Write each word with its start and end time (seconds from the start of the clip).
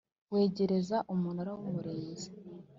wegereza 0.33 0.97
Umunara 1.13 1.49
w 1.53 1.61
Umurinzi 1.69 2.27